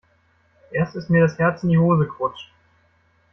[0.71, 2.51] Erst ist mir das Herz in die Hose gerutscht.